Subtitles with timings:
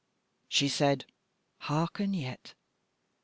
[0.47, 1.05] "She said:
[1.59, 2.55] 'Hearken yet!